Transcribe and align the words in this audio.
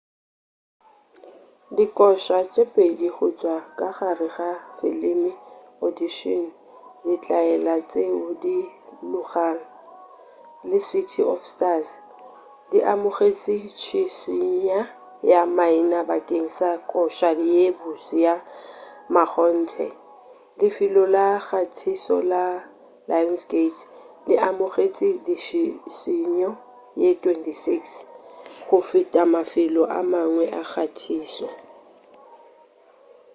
dikoša 1.77 2.37
tše 2.53 2.63
pedi 2.75 3.07
go 3.15 3.27
tšwa 3.37 3.55
ka 3.77 3.87
gare 3.97 4.27
ga 4.35 4.51
filime 4.77 5.31
audition 5.83 6.43
ditlaela 7.05 7.75
tšeo 7.91 8.27
di 8.43 8.57
lorago 9.11 9.67
le 10.69 10.77
city 10.89 11.21
of 11.33 11.41
stars 11.53 11.89
di 12.71 12.79
amogetše 12.93 13.55
tšhišinya 13.81 14.79
ya 15.31 15.41
maina 15.57 15.99
bakeng 16.09 16.49
sa 16.57 16.69
koša 16.91 17.29
ye 17.53 17.65
botse 17.79 18.15
ya 18.25 18.35
mmakgonthe. 18.43 19.87
lefelo 20.59 21.03
la 21.15 21.27
kgathišo 21.47 22.17
la 22.31 22.43
lionsgate 23.09 23.81
le 24.27 24.35
amogetše 24.49 25.09
ditšhišinyo 25.25 26.51
ye 27.01 27.09
26— 27.13 27.91
go 28.67 28.77
feta 28.89 29.21
mafelo 29.33 29.83
a 29.97 29.99
mangwe 30.11 30.45
a 30.59 30.61
kgathišo 30.71 31.49